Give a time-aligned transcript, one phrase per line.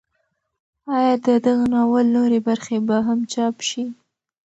[0.95, 3.83] ایا د دغه ناول نورې برخې به هم چاپ شي؟